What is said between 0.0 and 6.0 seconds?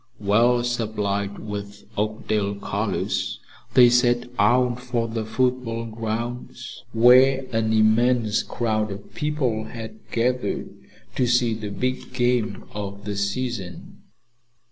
Well supplied with Oakdale colors, they set out for the football